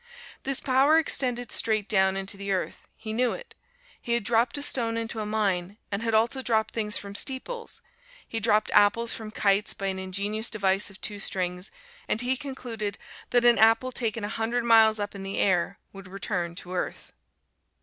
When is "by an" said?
9.75-9.99